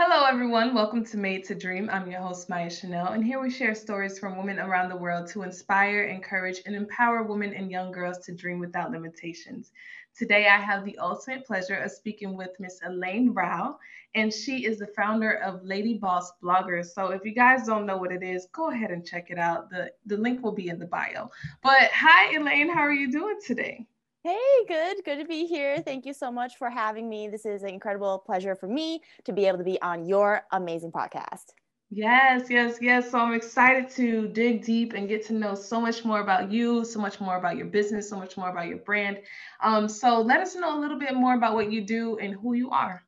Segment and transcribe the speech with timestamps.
[0.00, 0.74] Hello, everyone.
[0.74, 1.90] Welcome to Made to Dream.
[1.90, 5.26] I'm your host, Maya Chanel, and here we share stories from women around the world
[5.30, 9.72] to inspire, encourage, and empower women and young girls to dream without limitations.
[10.16, 13.76] Today, I have the ultimate pleasure of speaking with Miss Elaine Rau,
[14.14, 16.94] and she is the founder of Lady Boss Bloggers.
[16.94, 19.68] So, if you guys don't know what it is, go ahead and check it out.
[19.68, 21.28] The, the link will be in the bio.
[21.60, 22.72] But hi, Elaine.
[22.72, 23.84] How are you doing today?
[24.24, 25.04] Hey, good.
[25.04, 25.80] Good to be here.
[25.80, 27.28] Thank you so much for having me.
[27.28, 30.92] This is an incredible pleasure for me to be able to be on your amazing
[30.92, 31.52] podcast.
[31.90, 33.10] Yes, yes, yes.
[33.10, 36.84] So I'm excited to dig deep and get to know so much more about you,
[36.84, 39.22] so much more about your business, so much more about your brand.
[39.62, 42.52] Um, so let us know a little bit more about what you do and who
[42.52, 43.07] you are.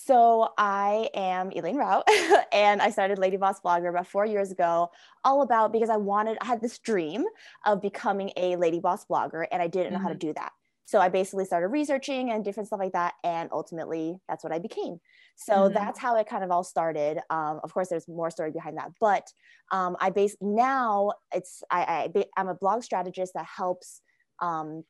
[0.00, 2.04] So I am Elaine Rau,
[2.52, 4.92] and I started Lady Boss Blogger about four years ago,
[5.24, 7.24] all about because I wanted, I had this dream
[7.66, 10.04] of becoming a Lady Boss blogger, and I didn't know mm-hmm.
[10.04, 10.28] how to mm-hmm.
[10.28, 10.52] do that.
[10.84, 14.60] So I basically started researching and different stuff like that, and ultimately that's what I
[14.60, 15.00] became.
[15.34, 15.74] So mm-hmm.
[15.74, 17.18] that's how it kind of all started.
[17.28, 19.26] Um, of course, there's more story behind that, but
[19.72, 24.00] um, I base now it's I, I I'm a blog strategist that helps
[24.40, 24.84] um,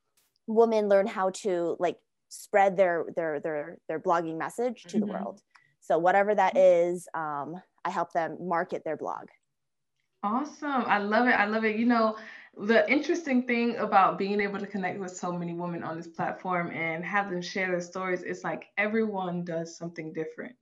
[0.46, 1.96] women learn how to like
[2.28, 5.06] spread their their their their blogging message to mm-hmm.
[5.06, 5.40] the world.
[5.80, 7.20] So whatever that mm-hmm.
[7.20, 9.26] um, i help them market their blog.
[10.22, 10.84] Awesome.
[10.86, 11.32] I love it.
[11.32, 11.76] I love it.
[11.76, 12.16] You know
[12.56, 16.72] the interesting thing about being able to connect with so many women on this platform
[16.72, 20.56] and have them share their stories is like everyone does something different.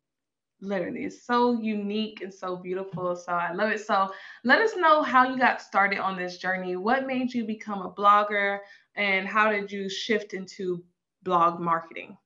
[0.61, 3.17] Literally it's so unique and so beautiful.
[3.17, 3.81] So i love it.
[3.81, 4.13] So
[4.45, 6.77] let us know how you got started on this journey.
[6.77, 8.59] What made you become a blogger
[8.95, 10.85] and how did you shift into
[11.27, 12.17] blog marketing?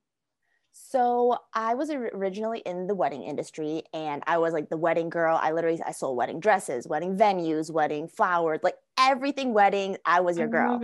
[0.72, 5.38] So I was originally in the wedding industry and I was like the wedding girl.
[5.40, 9.96] I literally I sold wedding dresses, wedding venues, wedding flowers, like everything wedding.
[10.06, 10.80] I was your I girl.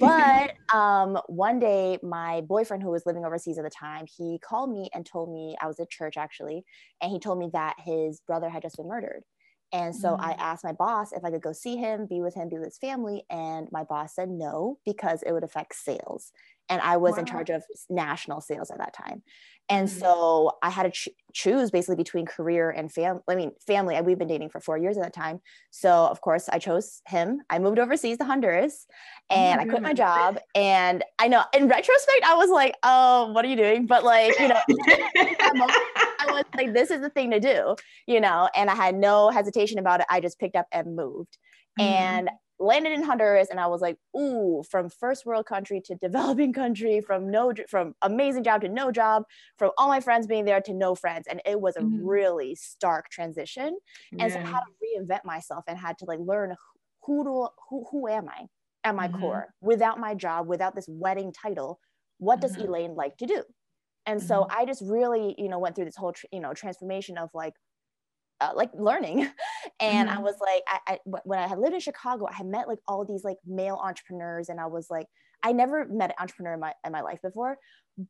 [0.00, 4.70] but um, one day my boyfriend who was living overseas at the time, he called
[4.70, 6.64] me and told me I was at church actually,
[7.00, 9.22] and he told me that his brother had just been murdered.
[9.72, 10.24] And so mm-hmm.
[10.24, 12.66] I asked my boss if I could go see him, be with him, be with
[12.66, 13.24] his family.
[13.30, 16.32] And my boss said no, because it would affect sales
[16.68, 17.18] and I was wow.
[17.18, 19.22] in charge of national sales at that time.
[19.68, 19.98] And mm-hmm.
[19.98, 23.22] so I had to ch- choose basically between career and family.
[23.28, 23.96] I mean, family.
[23.96, 25.40] And we've been dating for four years at that time.
[25.70, 27.40] So of course I chose him.
[27.50, 28.86] I moved overseas to Honduras,
[29.30, 30.38] oh and oh I quit my job.
[30.54, 34.38] And I know in retrospect, I was like, "Oh, what are you doing?" But like,
[34.38, 34.60] you know,
[36.28, 37.76] I was like, "This is the thing to do,"
[38.06, 38.48] you know.
[38.54, 40.06] And I had no hesitation about it.
[40.10, 41.38] I just picked up and moved.
[41.78, 41.92] Mm-hmm.
[41.92, 46.52] And landed in Honduras and I was like, ooh, from first world country to developing
[46.52, 49.24] country, from no from amazing job to no job,
[49.58, 51.26] from all my friends being there to no friends.
[51.28, 52.04] And it was a mm-hmm.
[52.04, 53.76] really stark transition.
[54.12, 54.24] Yeah.
[54.24, 56.54] And so I had to reinvent myself and had to like learn
[57.02, 58.46] who do who who am I
[58.84, 59.20] at my mm-hmm.
[59.20, 61.80] core without my job, without this wedding title.
[62.18, 62.68] What does mm-hmm.
[62.68, 63.42] Elaine like to do?
[64.06, 64.60] And so mm-hmm.
[64.60, 67.54] I just really, you know, went through this whole, you know, transformation of like,
[68.40, 69.20] uh, like learning
[69.80, 70.18] and mm-hmm.
[70.18, 72.80] i was like I, I, when i had lived in chicago i had met like
[72.86, 75.06] all these like male entrepreneurs and i was like
[75.42, 77.56] i never met an entrepreneur in my, in my life before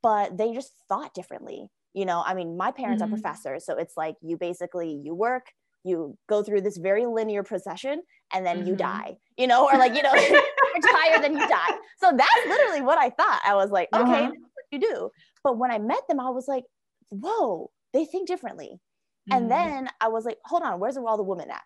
[0.02, 3.14] but they just thought differently you know i mean my parents mm-hmm.
[3.14, 5.46] are professors so it's like you basically you work
[5.84, 8.02] you go through this very linear procession
[8.34, 8.68] and then mm-hmm.
[8.68, 10.12] you die you know or like you know
[10.74, 14.30] retire then you die so that's literally what i thought i was like okay uh-huh.
[14.30, 15.10] what you do
[15.46, 16.64] but when i met them i was like
[17.10, 18.80] whoa they think differently
[19.30, 19.72] and mm-hmm.
[19.72, 21.62] then I was like, hold on, where's all the women at?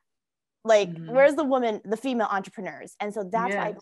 [0.65, 1.13] Like, mm-hmm.
[1.13, 2.95] where's the woman, the female entrepreneurs?
[3.01, 3.57] And so that's yes.
[3.57, 3.75] why I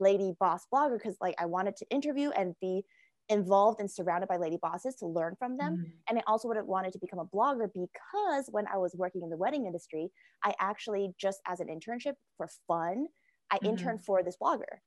[0.00, 2.84] lady boss blogger, because like I wanted to interview and be
[3.28, 5.76] involved and surrounded by lady bosses to learn from them.
[5.76, 5.90] Mm-hmm.
[6.08, 9.22] And I also would have wanted to become a blogger because when I was working
[9.22, 10.10] in the wedding industry,
[10.44, 13.06] I actually just as an internship for fun,
[13.50, 13.66] I mm-hmm.
[13.66, 14.78] interned for this blogger.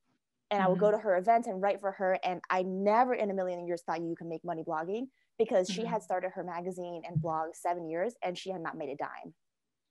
[0.49, 0.95] And I would go mm-hmm.
[0.95, 2.17] to her events and write for her.
[2.23, 5.81] And I never in a million years thought you can make money blogging because she
[5.81, 5.91] mm-hmm.
[5.91, 9.33] had started her magazine and blog seven years and she had not made a dime.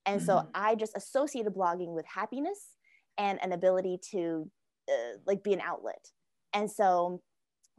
[0.06, 0.26] And mm-hmm.
[0.26, 2.68] so I just associated blogging with happiness
[3.18, 4.50] and an ability to
[4.88, 6.10] uh, like be an outlet.
[6.54, 7.20] And so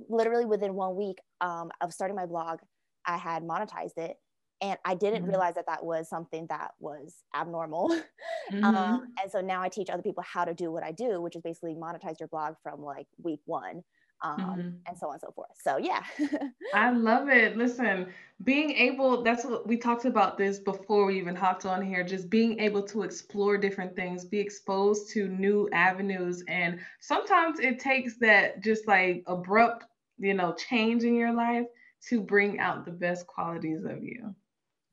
[0.09, 2.59] literally within one week um, of starting my blog,
[3.05, 4.17] I had monetized it.
[4.61, 5.29] And I didn't mm-hmm.
[5.29, 7.97] realize that that was something that was abnormal.
[8.49, 9.05] Um, mm-hmm.
[9.21, 11.41] and so now I teach other people how to do what I do, which is
[11.41, 13.83] basically monetize your blog from like week one
[14.23, 14.69] um, mm-hmm.
[14.87, 15.49] and so on and so forth.
[15.61, 16.03] So yeah.
[16.73, 17.57] I love it.
[17.57, 18.07] Listen,
[18.43, 22.29] being able, that's what we talked about this before we even hopped on here, just
[22.29, 26.43] being able to explore different things, be exposed to new avenues.
[26.47, 29.85] And sometimes it takes that just like abrupt,
[30.17, 31.65] you know, change in your life
[32.09, 34.35] to bring out the best qualities of you.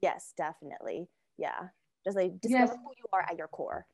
[0.05, 1.09] Yes, definitely.
[1.39, 1.69] Yeah.
[2.05, 2.77] Just like discover yes.
[2.85, 3.87] who you are at your core.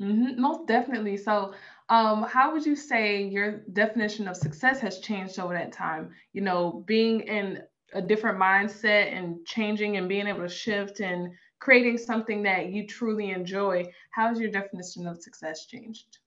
[0.00, 1.16] Mm-hmm, most definitely.
[1.16, 1.54] So,
[1.88, 6.10] um, how would you say your definition of success has changed over that time?
[6.32, 11.32] You know, being in a different mindset and changing and being able to shift and
[11.58, 16.18] creating something that you truly enjoy, how has your definition of success changed?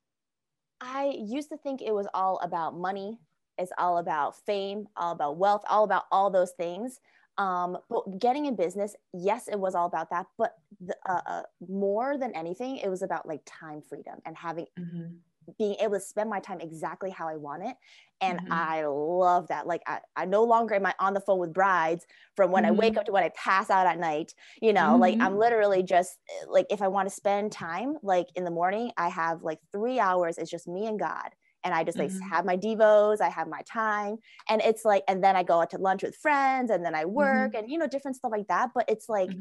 [0.81, 3.19] I used to think it was all about money,
[3.57, 7.00] it's all about fame, all about wealth, all about all those things.
[7.39, 10.27] Um, but getting in business, yes, it was all about that.
[10.38, 14.65] But the, uh, uh, more than anything, it was about like time freedom and having
[14.77, 15.15] mm-hmm
[15.57, 17.75] being able to spend my time exactly how I want it.
[18.21, 18.51] And mm-hmm.
[18.51, 19.65] I love that.
[19.65, 22.06] Like I, I no longer am I on the phone with brides
[22.36, 22.74] from when mm-hmm.
[22.74, 23.00] I wake mm-hmm.
[23.00, 24.33] up to when I pass out at night.
[24.62, 25.01] You know, mm-hmm.
[25.01, 25.38] like I'm mm-hmm.
[25.38, 29.42] literally just like if I want to spend time, like in the morning, I have
[29.42, 31.30] like three hours, it's just me and God.
[31.63, 32.29] And I just like mm-hmm.
[32.29, 34.17] have my devos, I have my time.
[34.47, 37.06] And it's like, and then I go out to lunch with friends and then I
[37.06, 38.69] work and you know, different stuff like that.
[38.73, 39.31] But it's like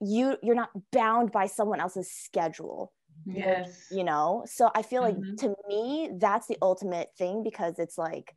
[0.00, 2.92] you you're not bound by someone else's schedule
[3.26, 5.34] yes you know so i feel like mm-hmm.
[5.36, 8.34] to me that's the ultimate thing because it's like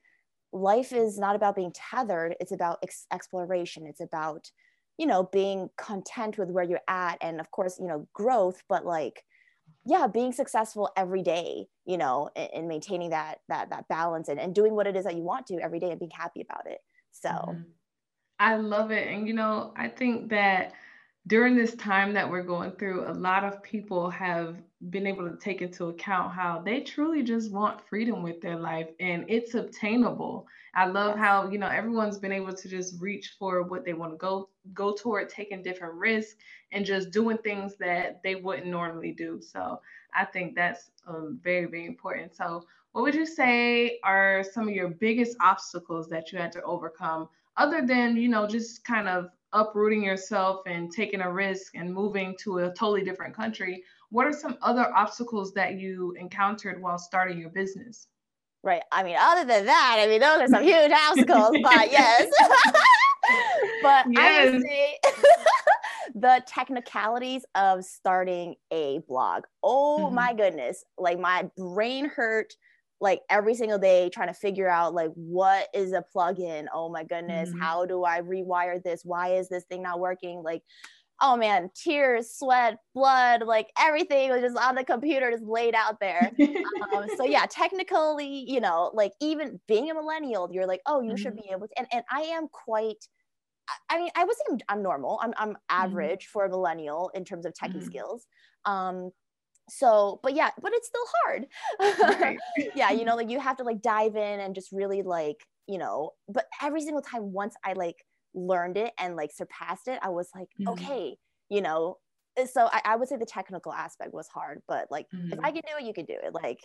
[0.53, 4.49] life is not about being tethered it's about ex- exploration it's about
[4.97, 8.85] you know being content with where you're at and of course you know growth but
[8.85, 9.23] like
[9.87, 14.53] yeah being successful every day you know and, maintaining that that that balance and, and
[14.53, 16.79] doing what it is that you want to every day and being happy about it
[17.11, 17.61] so mm-hmm.
[18.39, 20.73] i love it and you know i think that
[21.27, 24.55] during this time that we're going through, a lot of people have
[24.89, 28.87] been able to take into account how they truly just want freedom with their life
[28.99, 30.47] and it's obtainable.
[30.73, 34.13] I love how, you know, everyone's been able to just reach for what they want
[34.13, 36.35] to go go toward, taking different risks
[36.71, 39.41] and just doing things that they wouldn't normally do.
[39.41, 39.81] So
[40.13, 42.35] I think that's um, very, very important.
[42.35, 46.61] So what would you say are some of your biggest obstacles that you had to
[46.63, 47.27] overcome
[47.57, 52.35] other than, you know, just kind of uprooting yourself and taking a risk and moving
[52.41, 57.37] to a totally different country, what are some other obstacles that you encountered while starting
[57.37, 58.07] your business?
[58.63, 58.81] Right.
[58.91, 62.29] I mean, other than that, I mean, those are some huge obstacles, but yes.
[63.81, 64.17] but yes.
[64.17, 64.97] I would say
[66.15, 69.43] the technicalities of starting a blog.
[69.63, 70.15] Oh mm-hmm.
[70.15, 70.83] my goodness.
[70.97, 72.55] Like my brain hurt
[72.99, 77.03] like every single day trying to figure out like what is a plugin oh my
[77.03, 77.59] goodness mm-hmm.
[77.59, 80.63] how do i rewire this why is this thing not working like
[81.21, 85.99] oh man tears sweat blood like everything was just on the computer just laid out
[85.99, 86.31] there
[86.93, 91.09] um, so yeah technically you know like even being a millennial you're like oh you
[91.09, 91.17] mm-hmm.
[91.17, 93.07] should be able to and, and i am quite
[93.89, 95.19] I mean, I was I'm, I'm normal.
[95.21, 95.55] I'm, I'm mm-hmm.
[95.69, 96.31] average mm-hmm.
[96.31, 97.85] for a millennial in terms of techie mm-hmm.
[97.85, 98.25] skills.
[98.65, 99.11] Um,
[99.69, 101.45] so but yeah but it's still hard
[102.21, 102.37] right.
[102.75, 105.37] yeah you know like you have to like dive in and just really like
[105.67, 107.95] you know but every single time once i like
[108.33, 110.69] learned it and like surpassed it i was like mm-hmm.
[110.69, 111.17] okay
[111.49, 111.97] you know
[112.51, 115.33] so I, I, would say the technical aspect was hard but like mm-hmm.
[115.33, 116.59] if i can do it you can do it like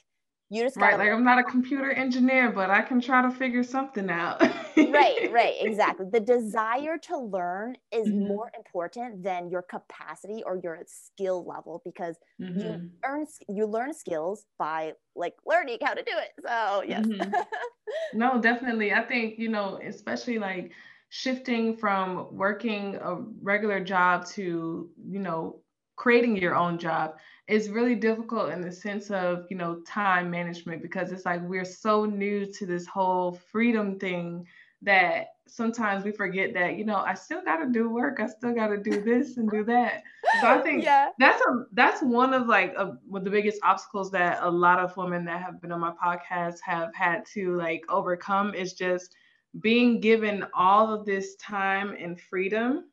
[0.53, 3.63] you just right like i'm not a computer engineer but i can try to figure
[3.63, 4.41] something out
[4.77, 8.29] right right exactly the desire to learn is mm-hmm.
[8.29, 12.61] more important than your capacity or your skill level because mm-hmm.
[12.61, 17.33] you earn you learn skills by like learning how to do it so yes mm-hmm.
[18.13, 20.71] no definitely i think you know especially like
[21.09, 25.61] shifting from working a regular job to you know
[25.97, 27.15] creating your own job
[27.49, 31.65] is really difficult in the sense of you know time management because it's like we're
[31.65, 34.47] so new to this whole freedom thing
[34.81, 38.55] that sometimes we forget that you know I still got to do work I still
[38.55, 40.03] got to do this and do that
[40.41, 41.09] so I think yeah.
[41.19, 44.79] that's a that's one of like a, one of the biggest obstacles that a lot
[44.79, 49.15] of women that have been on my podcast have had to like overcome is just
[49.61, 52.85] being given all of this time and freedom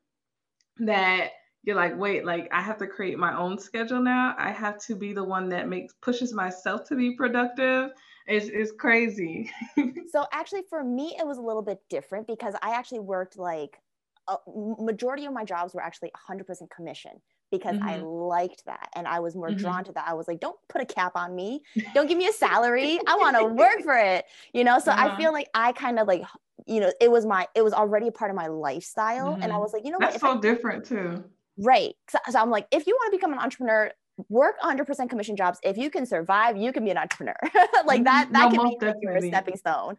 [0.80, 1.32] that
[1.64, 4.36] you're like, wait, like I have to create my own schedule now.
[4.38, 7.92] I have to be the one that makes pushes myself to be productive.
[8.28, 9.52] It's, it's crazy.
[10.12, 13.80] so actually for me, it was a little bit different because I actually worked like
[14.28, 14.38] a
[14.80, 17.14] majority of my jobs were actually 100% commission
[17.52, 17.90] because mm-hmm.
[17.90, 19.58] I liked that and I was more mm-hmm.
[19.58, 20.08] drawn to that.
[20.08, 21.64] I was like, don't put a cap on me.
[21.96, 23.00] Don't give me a salary.
[23.08, 24.26] I want to work for it.
[24.54, 25.14] You know, so uh-huh.
[25.14, 26.24] I feel like I kind of like
[26.68, 29.42] you know, it was my it was already a part of my lifestyle mm-hmm.
[29.42, 29.62] and I mm-hmm.
[29.62, 30.34] was like, you know That's what?
[30.34, 31.24] so I, different too.
[31.60, 31.94] Right.
[32.10, 33.92] So, so I'm like, if you want to become an entrepreneur,
[34.28, 35.60] work 100% commission jobs.
[35.64, 37.36] If you can survive, you can be an entrepreneur.
[37.86, 39.96] like that, that no, can be your stepping stone.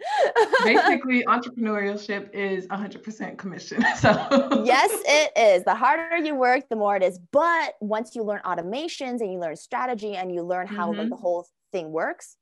[0.65, 3.85] Basically, entrepreneurship is 100% commission.
[3.97, 5.65] So yes, it is.
[5.65, 7.19] The harder you work, the more it is.
[7.33, 11.01] But once you learn automations and you learn strategy and you learn how mm-hmm.
[11.01, 12.37] like, the whole thing works,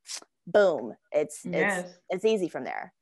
[0.47, 1.85] boom, it's yes.
[1.85, 2.93] it's it's easy from there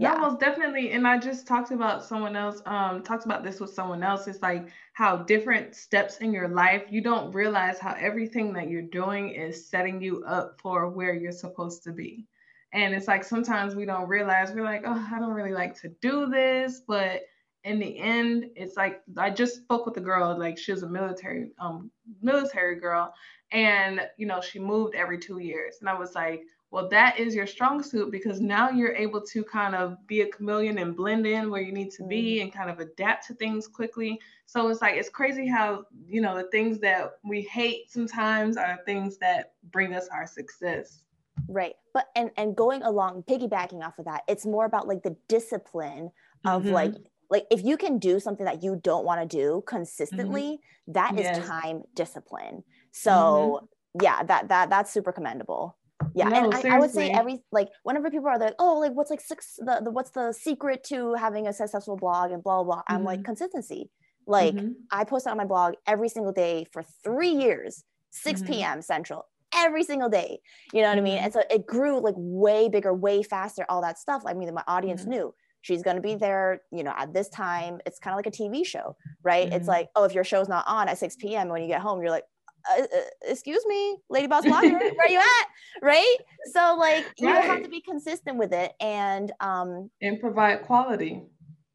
[0.00, 0.14] yeah.
[0.14, 0.92] No, most definitely.
[0.92, 4.26] And I just talked about someone else, um, talked about this with someone else.
[4.26, 8.82] It's like how different steps in your life, you don't realize how everything that you're
[8.82, 12.26] doing is setting you up for where you're supposed to be.
[12.72, 15.90] And it's like sometimes we don't realize we're like, oh, I don't really like to
[16.00, 17.22] do this, but
[17.64, 20.88] in the end, it's like I just spoke with a girl, like she was a
[20.88, 21.90] military um
[22.22, 23.12] military girl,
[23.52, 27.34] and you know she moved every two years, and I was like, well, that is
[27.34, 31.26] your strong suit because now you're able to kind of be a chameleon and blend
[31.26, 32.42] in where you need to be mm.
[32.42, 34.20] and kind of adapt to things quickly.
[34.46, 38.78] So it's like it's crazy how you know the things that we hate sometimes are
[38.86, 41.02] things that bring us our success.
[41.48, 41.74] Right.
[41.92, 46.10] But and and going along piggybacking off of that, it's more about like the discipline
[46.44, 46.72] of mm-hmm.
[46.72, 46.94] like
[47.30, 50.42] like if you can do something that you don't want to do consistently,
[50.88, 50.92] mm-hmm.
[50.92, 51.46] that is yes.
[51.48, 52.62] time discipline.
[52.92, 54.04] So mm-hmm.
[54.04, 55.76] yeah, that that that's super commendable.
[56.14, 58.92] Yeah, no, and I, I, would say every like whenever people are like, oh, like
[58.92, 62.62] what's like six the, the what's the secret to having a successful blog and blah
[62.62, 62.76] blah.
[62.76, 62.82] blah.
[62.88, 63.26] I'm like mm-hmm.
[63.26, 63.90] consistency.
[64.26, 64.72] Like mm-hmm.
[64.90, 68.72] I post on my blog every single day for three years, 6 p.m.
[68.72, 68.80] Mm-hmm.
[68.82, 70.38] Central every single day.
[70.72, 71.18] You know what I mean?
[71.18, 74.22] And so it grew like way bigger, way faster, all that stuff.
[74.26, 77.80] I mean, my audience knew she's going to be there you know at this time
[77.86, 79.56] it's kind of like a tv show right mm-hmm.
[79.56, 82.00] it's like oh if your show's not on at 6 p.m when you get home
[82.00, 82.24] you're like
[82.70, 85.46] uh, uh, excuse me, Lady Boss Blogger, where are you at?
[85.82, 86.16] Right.
[86.52, 87.44] So like you right.
[87.44, 91.22] have to be consistent with it and um and provide quality.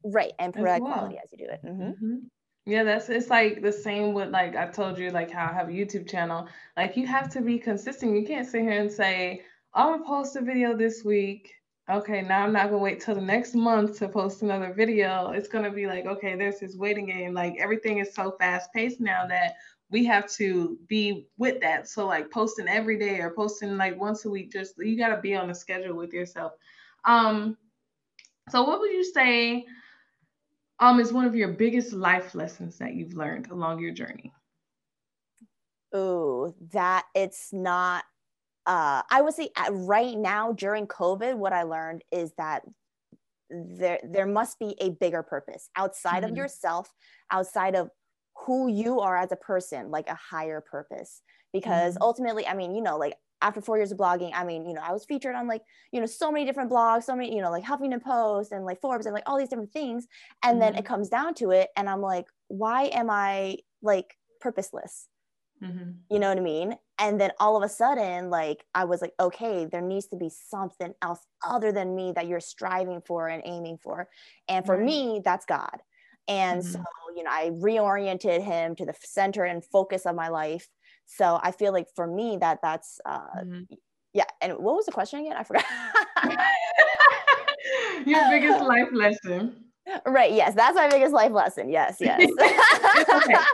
[0.04, 0.32] Right.
[0.38, 0.92] And provide well.
[0.92, 1.60] quality as you do it.
[1.64, 1.82] Mm-hmm.
[1.82, 2.16] Mm-hmm.
[2.66, 5.68] Yeah, that's it's like the same with like I told you, like how I have
[5.68, 6.48] a YouTube channel.
[6.76, 8.16] Like you have to be consistent.
[8.16, 11.52] You can't sit here and say, I'm gonna post a video this week.
[11.88, 15.30] Okay, now I'm not gonna wait till the next month to post another video.
[15.30, 17.34] It's gonna be like, okay, there's this waiting game.
[17.34, 19.54] Like everything is so fast paced now that
[19.90, 21.88] we have to be with that.
[21.88, 25.20] So like posting every day or posting like once a week, just you got to
[25.20, 26.52] be on a schedule with yourself.
[27.04, 27.56] Um,
[28.50, 29.64] so what would you say
[30.78, 34.32] um is one of your biggest life lessons that you've learned along your journey?
[35.92, 38.04] Oh, that it's not
[38.66, 42.62] uh I would say right now during COVID, what I learned is that
[43.50, 46.32] there there must be a bigger purpose outside mm-hmm.
[46.32, 46.92] of yourself,
[47.30, 47.90] outside of
[48.44, 51.22] who you are as a person, like a higher purpose.
[51.52, 52.02] Because mm-hmm.
[52.02, 54.82] ultimately, I mean, you know, like after four years of blogging, I mean, you know,
[54.82, 55.62] I was featured on like,
[55.92, 58.80] you know, so many different blogs, so many, you know, like Huffington Post and like
[58.80, 60.06] Forbes and like all these different things.
[60.42, 60.60] And mm-hmm.
[60.60, 61.70] then it comes down to it.
[61.76, 65.08] And I'm like, why am I like purposeless?
[65.62, 65.90] Mm-hmm.
[66.10, 66.76] You know what I mean?
[66.98, 70.30] And then all of a sudden, like, I was like, okay, there needs to be
[70.30, 74.08] something else other than me that you're striving for and aiming for.
[74.48, 75.80] And for me, that's God.
[76.28, 76.72] And mm-hmm.
[76.72, 76.82] so,
[77.16, 80.68] you know, I reoriented him to the center and focus of my life.
[81.06, 83.74] So I feel like for me that that's uh mm-hmm.
[84.12, 84.24] yeah.
[84.40, 85.36] And what was the question again?
[85.36, 85.64] I forgot.
[88.06, 89.62] Your biggest life lesson.
[90.04, 90.32] Right.
[90.32, 91.68] Yes, that's my biggest life lesson.
[91.68, 91.98] Yes.
[92.00, 92.28] Yes.
[92.98, 93.34] okay.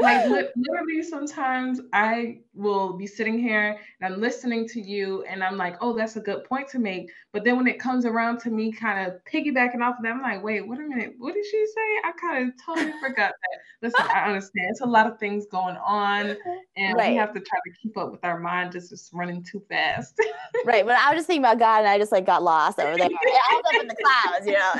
[0.00, 5.56] Like literally, sometimes I will be sitting here and I'm listening to you, and I'm
[5.56, 8.50] like, "Oh, that's a good point to make." But then when it comes around to
[8.50, 11.14] me, kind of piggybacking off of that, I'm like, "Wait, wait a minute.
[11.18, 13.58] What did she say?" I kind of totally forgot that.
[13.82, 14.68] Listen, I understand.
[14.70, 16.36] It's a lot of things going on,
[16.76, 17.10] and right.
[17.10, 20.18] we have to try to keep up with our mind just, just running too fast.
[20.64, 20.86] right.
[20.86, 23.08] But I was just thinking about God, and I just like got lost over there.
[23.08, 24.72] I was up in the clouds, you know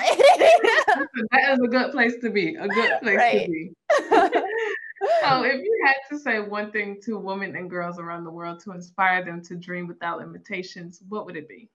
[1.33, 2.55] that is a good place to be.
[2.55, 3.47] A good place right.
[3.47, 3.73] to be.
[4.11, 8.61] So, if you had to say one thing to women and girls around the world
[8.61, 11.69] to inspire them to dream without limitations, what would it be?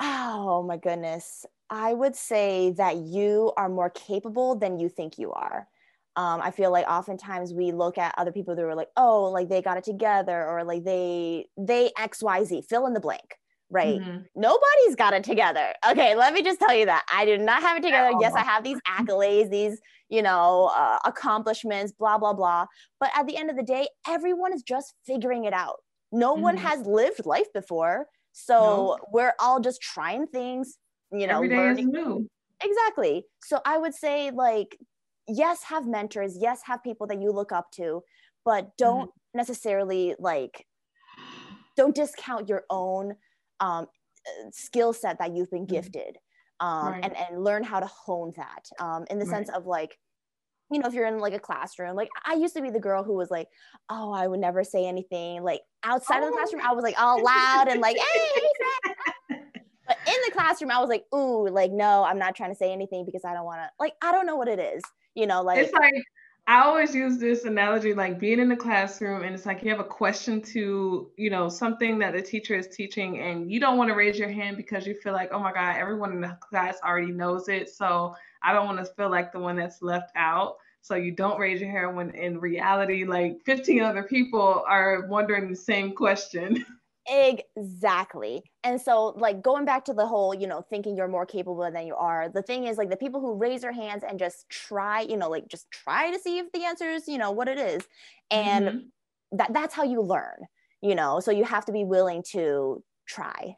[0.00, 1.44] Oh my goodness.
[1.68, 5.68] I would say that you are more capable than you think you are.
[6.16, 9.48] Um, I feel like oftentimes we look at other people that are like, oh, like
[9.48, 13.39] they got it together, or like they they X Y Z, fill in the blank
[13.70, 14.00] right?
[14.00, 14.18] Mm-hmm.
[14.34, 15.72] Nobody's got it together.
[15.88, 18.12] Okay, let me just tell you that I do not have it together.
[18.20, 22.66] Yes, I have these accolades, these, you know, uh, accomplishments, blah, blah, blah.
[22.98, 25.76] But at the end of the day, everyone is just figuring it out.
[26.12, 26.42] No mm-hmm.
[26.42, 28.06] one has lived life before.
[28.32, 28.98] So no.
[29.12, 30.76] we're all just trying things,
[31.12, 31.88] you know, Every day learning.
[31.88, 32.28] Is new.
[32.62, 33.24] Exactly.
[33.42, 34.76] So I would say, like,
[35.28, 38.02] yes, have mentors, yes, have people that you look up to,
[38.44, 39.38] but don't mm-hmm.
[39.38, 40.66] necessarily like,
[41.76, 43.14] don't discount your own
[43.60, 43.86] um,
[44.52, 45.74] skill set that you've been mm-hmm.
[45.74, 46.18] gifted
[46.60, 47.04] um, right.
[47.04, 49.34] and, and learn how to hone that um, in the right.
[49.34, 49.98] sense of like
[50.70, 53.02] you know if you're in like a classroom like i used to be the girl
[53.02, 53.48] who was like
[53.88, 56.26] oh i would never say anything like outside oh.
[56.26, 58.28] of the classroom i was like all loud and like hey
[59.86, 62.72] but in the classroom i was like ooh like no i'm not trying to say
[62.72, 64.82] anything because i don't want to like i don't know what it is
[65.16, 65.94] you know like it's like
[66.50, 69.78] I always use this analogy like being in the classroom and it's like you have
[69.78, 73.88] a question to, you know, something that the teacher is teaching and you don't want
[73.88, 76.78] to raise your hand because you feel like, oh my God, everyone in the class
[76.84, 77.70] already knows it.
[77.70, 80.56] So I don't want to feel like the one that's left out.
[80.80, 85.50] So you don't raise your hand when in reality, like 15 other people are wondering
[85.50, 86.64] the same question.
[87.08, 88.42] Exactly.
[88.62, 91.86] And so, like, going back to the whole, you know, thinking you're more capable than
[91.86, 95.00] you are, the thing is, like, the people who raise their hands and just try,
[95.00, 97.58] you know, like, just try to see if the answer is, you know, what it
[97.58, 97.82] is.
[98.30, 99.38] And mm-hmm.
[99.38, 100.46] that that's how you learn,
[100.82, 101.20] you know.
[101.20, 103.56] So you have to be willing to try.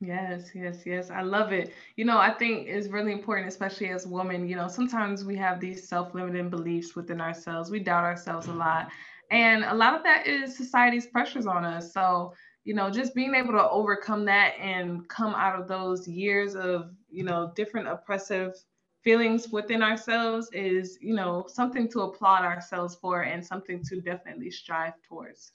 [0.00, 1.10] Yes, yes, yes.
[1.10, 1.74] I love it.
[1.96, 4.48] You know, I think it's really important, especially as women.
[4.48, 7.70] You know, sometimes we have these self limiting beliefs within ourselves.
[7.70, 8.88] We doubt ourselves a lot.
[9.30, 11.92] And a lot of that is society's pressures on us.
[11.92, 12.32] So,
[12.64, 16.90] you know, just being able to overcome that and come out of those years of,
[17.10, 18.54] you know, different oppressive
[19.02, 24.50] feelings within ourselves is, you know, something to applaud ourselves for and something to definitely
[24.50, 25.52] strive towards.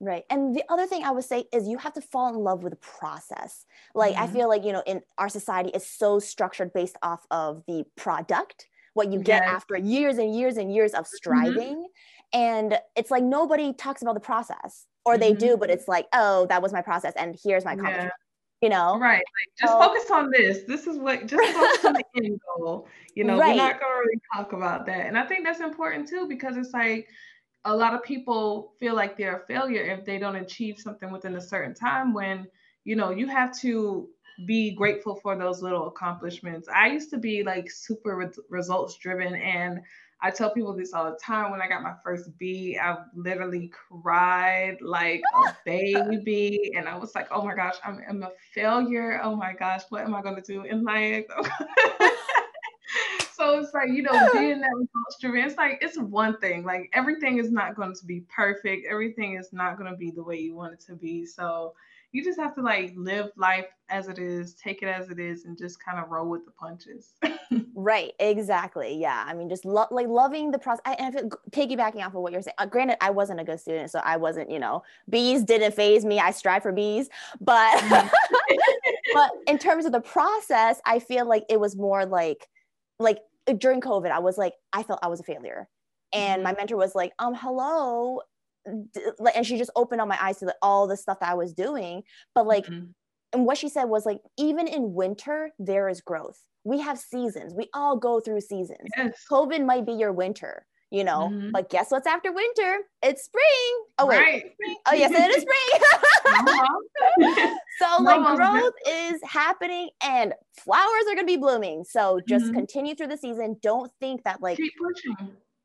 [0.00, 0.24] Right.
[0.28, 2.72] And the other thing I would say is you have to fall in love with
[2.72, 3.64] the process.
[3.94, 4.24] Like mm-hmm.
[4.24, 7.84] I feel like, you know, in our society is so structured based off of the
[7.96, 9.54] product, what you get yes.
[9.54, 11.16] after years and years and years of mm-hmm.
[11.16, 11.76] striving.
[11.76, 12.38] Mm-hmm.
[12.38, 14.86] And it's like nobody talks about the process.
[15.06, 15.20] Or mm-hmm.
[15.20, 18.12] they do, but it's like, oh, that was my process and here's my accomplishment.
[18.12, 18.66] Yeah.
[18.66, 18.98] You know?
[18.98, 19.18] Right.
[19.18, 20.64] Like, just so, focus on this.
[20.66, 22.88] This is what just focus on the end goal.
[23.14, 23.54] You know, right.
[23.54, 25.06] we're not gonna really talk about that.
[25.06, 27.08] And I think that's important too, because it's like
[27.66, 31.36] a lot of people feel like they're a failure if they don't achieve something within
[31.36, 32.46] a certain time when
[32.84, 34.08] you know you have to
[34.46, 39.34] be grateful for those little accomplishments i used to be like super re- results driven
[39.34, 39.80] and
[40.20, 43.70] i tell people this all the time when i got my first b i literally
[43.90, 49.20] cried like a baby and i was like oh my gosh i'm, I'm a failure
[49.22, 51.26] oh my gosh what am i going to do in life
[53.36, 56.64] so it's like, you know, being that results driven, it's like it's one thing.
[56.64, 58.86] Like everything is not going to be perfect.
[58.90, 61.26] Everything is not going to be the way you want it to be.
[61.26, 61.74] So
[62.16, 65.44] you just have to like live life as it is, take it as it is,
[65.44, 67.12] and just kind of roll with the punches.
[67.74, 68.12] right.
[68.18, 68.96] Exactly.
[68.98, 69.22] Yeah.
[69.26, 70.80] I mean, just lo- like loving the process.
[70.86, 73.60] And if it, piggybacking off of what you're saying, uh, granted, I wasn't a good
[73.60, 76.18] student, so I wasn't, you know, bees didn't phase me.
[76.18, 78.08] I strive for bees, but mm-hmm.
[79.12, 82.48] but in terms of the process, I feel like it was more like
[82.98, 83.18] like
[83.58, 85.68] during COVID, I was like, I felt I was a failure.
[86.14, 86.60] And my mm-hmm.
[86.60, 88.22] mentor was like, um, hello.
[88.66, 91.52] And she just opened up my eyes to the, all the stuff that I was
[91.52, 92.02] doing.
[92.34, 92.86] But like, mm-hmm.
[93.32, 96.40] and what she said was like, even in winter, there is growth.
[96.64, 97.54] We have seasons.
[97.54, 98.88] We all go through seasons.
[98.96, 99.24] Yes.
[99.30, 101.50] COVID might be your winter you know mm-hmm.
[101.50, 103.44] but guess what's after winter it's spring
[103.98, 104.44] oh wait right.
[104.86, 105.80] oh yes it is spring
[107.78, 112.54] so like growth is happening and flowers are going to be blooming so just mm-hmm.
[112.54, 115.14] continue through the season don't think that like keep pushing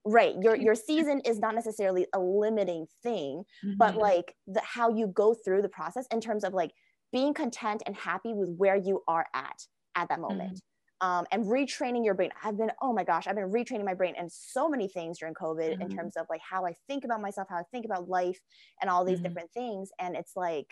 [0.05, 3.77] right your your season is not necessarily a limiting thing mm-hmm.
[3.77, 6.71] but like the how you go through the process in terms of like
[7.11, 9.61] being content and happy with where you are at
[9.95, 10.59] at that moment
[11.01, 12.29] um, and retraining your brain.
[12.43, 15.33] I've been, oh my gosh, I've been retraining my brain and so many things during
[15.33, 15.81] COVID mm-hmm.
[15.81, 18.39] in terms of like how I think about myself, how I think about life,
[18.81, 19.23] and all these mm-hmm.
[19.23, 19.89] different things.
[19.99, 20.67] And it's like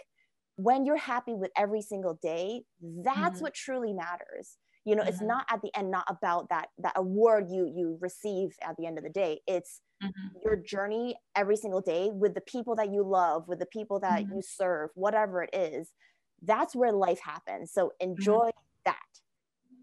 [0.55, 2.61] when you're happy with every single day,
[3.03, 3.41] that's mm-hmm.
[3.41, 4.57] what truly matters.
[4.89, 5.27] You know, it's mm-hmm.
[5.27, 8.97] not at the end, not about that that award you you receive at the end
[8.97, 9.41] of the day.
[9.47, 10.37] It's mm-hmm.
[10.43, 14.23] your journey every single day with the people that you love, with the people that
[14.23, 14.35] mm-hmm.
[14.35, 15.91] you serve, whatever it is.
[16.41, 17.71] That's where life happens.
[17.71, 18.49] So enjoy
[18.85, 18.95] that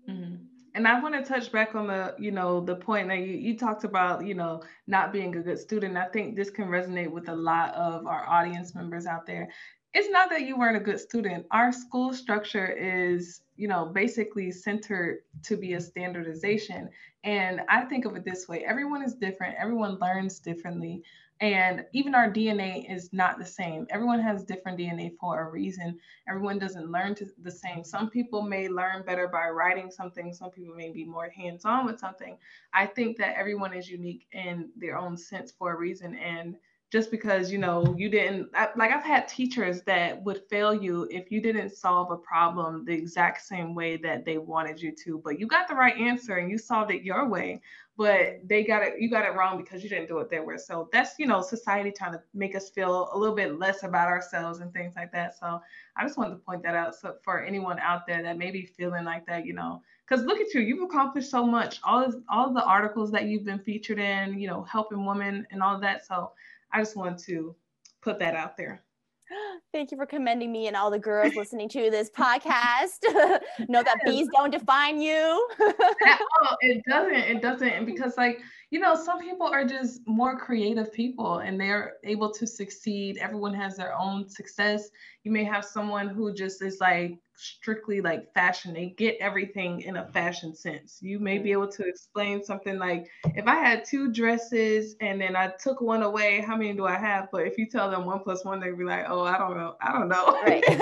[0.08, 0.36] Mm-hmm.
[0.74, 3.56] And I want to touch back on the, you know, the point that you, you
[3.56, 5.96] talked about, you know, not being a good student.
[5.96, 9.48] I think this can resonate with a lot of our audience members out there.
[9.96, 11.46] It's not that you weren't a good student.
[11.52, 16.90] Our school structure is, you know, basically centered to be a standardization.
[17.24, 21.02] And I think of it this way everyone is different, everyone learns differently.
[21.40, 23.86] And even our DNA is not the same.
[23.88, 25.98] Everyone has different DNA for a reason.
[26.28, 27.82] Everyone doesn't learn to the same.
[27.82, 31.86] Some people may learn better by writing something, some people may be more hands on
[31.86, 32.36] with something.
[32.74, 36.14] I think that everyone is unique in their own sense for a reason.
[36.16, 36.56] And
[36.92, 41.08] just because you know you didn't I, like i've had teachers that would fail you
[41.10, 45.20] if you didn't solve a problem the exact same way that they wanted you to
[45.24, 47.60] but you got the right answer and you solved it your way
[47.96, 50.56] but they got it you got it wrong because you didn't do it their way.
[50.58, 54.08] So that's you know society trying to make us feel a little bit less about
[54.08, 55.38] ourselves and things like that.
[55.38, 55.60] So
[55.96, 58.66] i just wanted to point that out so for anyone out there that may be
[58.66, 61.80] feeling like that you know because look at you you've accomplished so much.
[61.84, 65.46] All of all of the articles that you've been featured in you know helping women
[65.50, 66.06] and all of that.
[66.06, 66.32] So
[66.76, 67.56] I just want to
[68.02, 68.82] put that out there.
[69.72, 73.00] Thank you for commending me and all the girls listening to this podcast.
[73.70, 75.48] know that bees don't define you.
[75.58, 77.14] oh, it doesn't.
[77.14, 77.66] It doesn't.
[77.66, 82.32] And because like, you know, some people are just more creative people and they're able
[82.32, 83.16] to succeed.
[83.18, 84.88] Everyone has their own success.
[85.22, 88.74] You may have someone who just is like strictly like fashion.
[88.74, 90.98] They get everything in a fashion sense.
[91.00, 91.62] You may be mm-hmm.
[91.62, 96.02] able to explain something like if I had two dresses and then I took one
[96.02, 97.28] away, how many do I have?
[97.30, 99.76] But if you tell them one plus one, they'd be like, oh, I don't know.
[99.80, 100.26] I don't know.
[100.42, 100.64] Right.
[100.68, 100.80] right.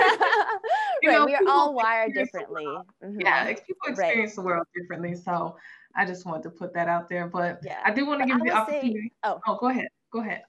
[1.03, 2.65] Know, we are all wired differently.
[2.65, 3.21] Mm-hmm.
[3.21, 3.45] Yeah.
[3.45, 4.35] People experience right.
[4.35, 5.15] the world differently.
[5.15, 5.55] So
[5.95, 7.27] I just wanted to put that out there.
[7.27, 7.79] But yeah.
[7.83, 8.93] I do want to give you the opportunity.
[8.93, 9.39] Say, oh.
[9.47, 9.87] oh, go ahead.
[10.11, 10.43] Go ahead.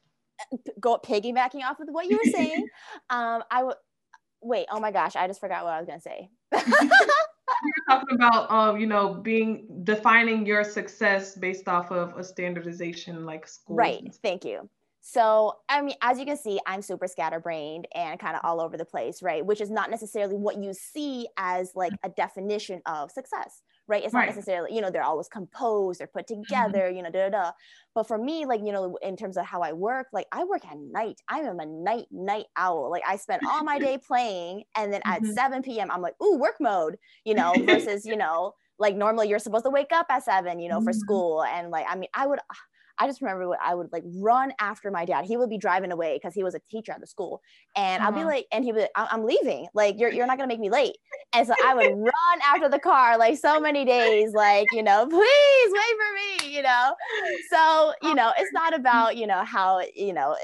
[0.80, 2.66] Go piggybacking off of what you were saying.
[3.10, 3.76] um, I would
[4.42, 4.66] wait.
[4.70, 6.28] Oh my gosh, I just forgot what I was gonna say.
[6.52, 13.24] You're talking about, um, you know, being defining your success based off of a standardization
[13.24, 13.76] like school.
[13.76, 14.02] Right.
[14.22, 14.68] Thank you.
[15.00, 18.76] So, I mean, as you can see, I'm super scatterbrained and kind of all over
[18.76, 19.46] the place, right?
[19.46, 24.04] Which is not necessarily what you see as like a definition of success right?
[24.04, 24.26] It's right.
[24.26, 26.42] not necessarily, you know, they're always composed, they're put mm-hmm.
[26.42, 26.96] together, mm-hmm.
[26.96, 27.50] you know, da, da da.
[27.94, 30.64] But for me, like, you know, in terms of how I work, like I work
[30.66, 31.20] at night.
[31.28, 32.90] I am a night, night owl.
[32.90, 35.32] Like I spend all my day playing and then at mm-hmm.
[35.32, 35.90] 7 p.m.
[35.90, 39.70] I'm like, ooh, work mode, you know, versus, you know, like normally you're supposed to
[39.70, 40.98] wake up at seven, you know, for mm-hmm.
[40.98, 41.44] school.
[41.44, 42.40] And like, I mean, I would
[42.98, 45.24] I just remember what I would like run after my dad.
[45.24, 47.42] He would be driving away because he was a teacher at the school.
[47.76, 48.08] And uh-huh.
[48.08, 48.28] I'll be uh-huh.
[48.28, 49.66] like, and he would, I'm leaving.
[49.74, 50.96] Like, you're, you're not going to make me late.
[51.32, 55.06] And so I would run after the car like so many days, like, you know,
[55.06, 56.94] please wait for me, you know?
[57.50, 60.36] So, you know, it's not about, you know, how, you know,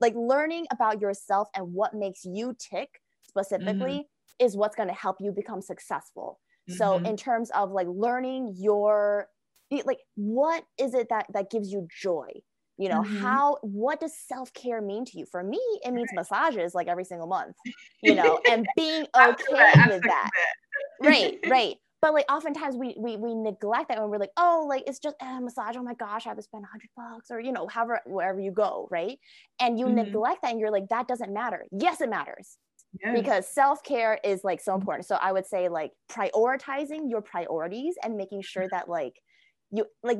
[0.00, 4.44] like learning about yourself and what makes you tick specifically mm-hmm.
[4.44, 6.40] is what's going to help you become successful.
[6.68, 6.76] Mm-hmm.
[6.76, 9.28] So, in terms of like learning your
[9.70, 12.28] like what is it that that gives you joy?
[12.78, 13.18] You know mm-hmm.
[13.18, 15.26] how what does self-care mean to you?
[15.30, 16.26] For me it means right.
[16.30, 17.56] massages like every single month
[18.02, 20.30] you know and being okay with that.
[21.00, 21.76] right right.
[22.02, 25.16] But like oftentimes we, we we neglect that when we're like oh like it's just
[25.20, 28.00] a massage oh my gosh i have to spend 100 bucks or you know however
[28.06, 29.18] wherever you go right?
[29.58, 29.96] And you mm-hmm.
[29.96, 31.64] neglect that and you're like that doesn't matter.
[31.72, 32.58] Yes it matters
[33.02, 33.20] Yes.
[33.20, 35.06] because self-care is like so important.
[35.06, 39.14] So i would say like prioritizing your priorities and making sure that like
[39.70, 40.18] you like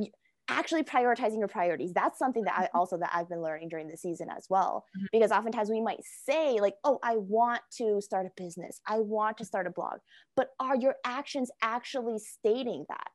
[0.48, 2.78] actually prioritizing your priorities that's something that i mm-hmm.
[2.78, 5.06] also that i've been learning during the season as well mm-hmm.
[5.12, 9.36] because oftentimes we might say like oh i want to start a business i want
[9.36, 9.98] to start a blog
[10.36, 13.10] but are your actions actually stating that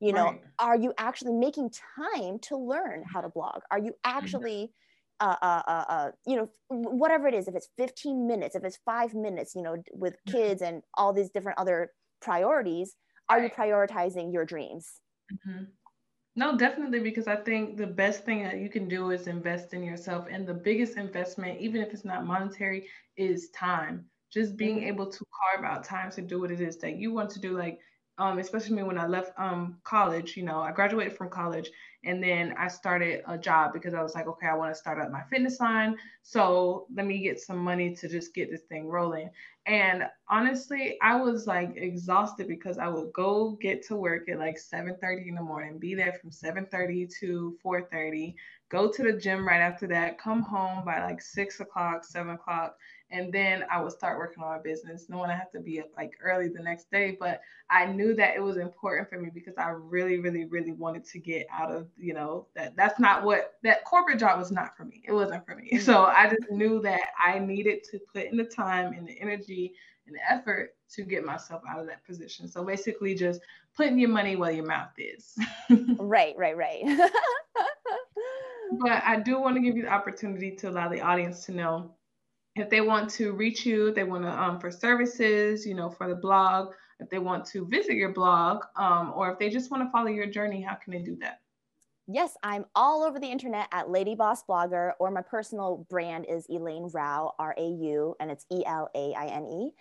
[0.00, 0.40] you know right.
[0.58, 4.18] are you actually making time to learn how to blog are you mm-hmm.
[4.18, 4.70] actually
[5.18, 8.78] uh, uh, uh, uh, you know, whatever it is, if it's 15 minutes, if it's
[8.84, 12.96] five minutes, you know, with kids and all these different other priorities,
[13.30, 15.00] are you prioritizing your dreams?
[15.32, 15.64] Mm-hmm.
[16.38, 19.82] No, definitely, because I think the best thing that you can do is invest in
[19.82, 20.26] yourself.
[20.30, 24.04] And the biggest investment, even if it's not monetary, is time.
[24.30, 24.88] Just being mm-hmm.
[24.88, 27.56] able to carve out time to do what it is that you want to do.
[27.56, 27.80] Like,
[28.18, 31.70] um, especially me when I left um, college, you know, I graduated from college
[32.04, 34.98] and then I started a job because I was like, okay, I want to start
[35.00, 35.96] up my fitness line.
[36.22, 39.30] So let me get some money to just get this thing rolling.
[39.66, 44.56] And honestly, I was like exhausted because I would go get to work at like
[44.58, 48.34] 7:30 in the morning, be there from 7:30 to 4:30,
[48.70, 52.76] go to the gym right after that, come home by like six o'clock, seven o'clock,
[53.10, 55.88] and then I would start working on my business, knowing I have to be up
[55.96, 57.16] like early the next day.
[57.18, 57.40] But
[57.70, 61.18] I knew that it was important for me because I really, really, really wanted to
[61.18, 64.84] get out of, you know, that that's not what that corporate job was not for
[64.84, 65.02] me.
[65.06, 65.70] It wasn't for me.
[65.76, 65.84] Mm-hmm.
[65.84, 69.74] So I just knew that I needed to put in the time and the energy
[70.06, 72.48] and the effort to get myself out of that position.
[72.48, 73.40] So basically just
[73.76, 75.36] putting your money where your mouth is.
[75.98, 76.82] right, right, right.
[78.80, 81.90] but I do want to give you the opportunity to allow the audience to know
[82.56, 86.08] if they want to reach you, they want to um, for services, you know, for
[86.08, 89.82] the blog, if they want to visit your blog, um, or if they just want
[89.82, 91.40] to follow your journey, how can they do that?
[92.08, 96.46] Yes, I'm all over the internet at Lady Boss Blogger, or my personal brand is
[96.48, 99.72] Elaine Rau, R A U, and it's E L A I N E.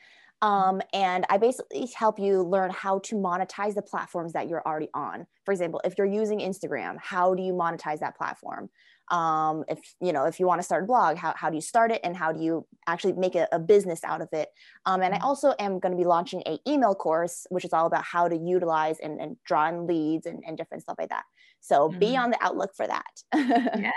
[0.41, 4.89] Um, and I basically help you learn how to monetize the platforms that you're already
[4.93, 5.25] on.
[5.45, 8.69] For example, if you're using Instagram, how do you monetize that platform?
[9.11, 11.61] um, if you know if you want to start a blog how, how do you
[11.61, 14.49] start it and how do you actually make a, a business out of it
[14.85, 15.27] um, and i mm-hmm.
[15.27, 18.35] also am going to be launching a email course which is all about how to
[18.35, 21.23] utilize and, and draw in leads and, and different stuff like that
[21.59, 21.99] so mm-hmm.
[21.99, 23.93] be on the outlook for that yes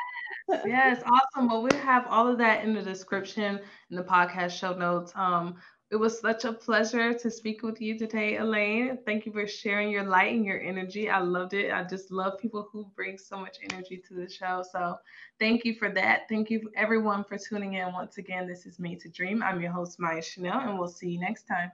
[0.66, 3.58] yes awesome well we have all of that in the description
[3.90, 5.54] in the podcast show notes um,
[5.90, 8.98] it was such a pleasure to speak with you today, Elaine.
[9.06, 11.08] Thank you for sharing your light and your energy.
[11.08, 11.72] I loved it.
[11.72, 14.62] I just love people who bring so much energy to the show.
[14.70, 14.98] So
[15.38, 16.28] thank you for that.
[16.28, 18.46] Thank you everyone for tuning in once again.
[18.46, 19.42] This is Made to Dream.
[19.42, 21.72] I'm your host, Maya Chanel, and we'll see you next time.